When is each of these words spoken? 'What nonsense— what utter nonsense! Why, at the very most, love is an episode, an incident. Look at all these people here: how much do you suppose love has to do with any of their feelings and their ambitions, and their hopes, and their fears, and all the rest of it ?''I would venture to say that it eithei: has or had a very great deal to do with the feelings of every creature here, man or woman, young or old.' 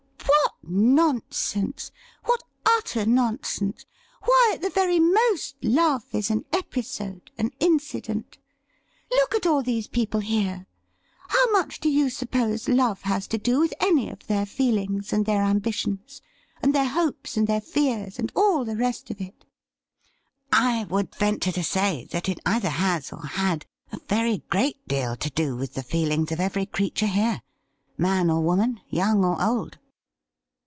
'What 0.71 0.77
nonsense— 0.77 1.91
what 2.25 2.43
utter 2.65 3.05
nonsense! 3.05 3.85
Why, 4.23 4.51
at 4.55 4.61
the 4.61 4.69
very 4.69 4.99
most, 4.99 5.55
love 5.63 6.03
is 6.13 6.29
an 6.29 6.45
episode, 6.53 7.29
an 7.37 7.51
incident. 7.59 8.37
Look 9.11 9.35
at 9.35 9.45
all 9.45 9.63
these 9.63 9.87
people 9.87 10.21
here: 10.21 10.67
how 11.27 11.51
much 11.51 11.79
do 11.81 11.89
you 11.89 12.09
suppose 12.09 12.69
love 12.69 13.01
has 13.01 13.27
to 13.29 13.37
do 13.37 13.59
with 13.59 13.73
any 13.81 14.09
of 14.09 14.27
their 14.27 14.45
feelings 14.45 15.11
and 15.11 15.25
their 15.25 15.41
ambitions, 15.41 16.21
and 16.61 16.73
their 16.73 16.87
hopes, 16.87 17.35
and 17.35 17.47
their 17.47 17.61
fears, 17.61 18.17
and 18.17 18.31
all 18.35 18.63
the 18.63 18.77
rest 18.77 19.09
of 19.09 19.19
it 19.19 19.43
?''I 20.53 20.85
would 20.85 21.13
venture 21.15 21.51
to 21.51 21.63
say 21.63 22.05
that 22.11 22.29
it 22.29 22.39
eithei: 22.45 22.69
has 22.71 23.11
or 23.11 23.25
had 23.25 23.65
a 23.91 23.99
very 24.07 24.43
great 24.49 24.87
deal 24.87 25.15
to 25.17 25.29
do 25.31 25.55
with 25.57 25.73
the 25.73 25.83
feelings 25.83 26.31
of 26.31 26.39
every 26.39 26.65
creature 26.67 27.07
here, 27.07 27.41
man 27.97 28.29
or 28.29 28.41
woman, 28.41 28.79
young 28.89 29.25
or 29.25 29.41
old.' 29.41 29.77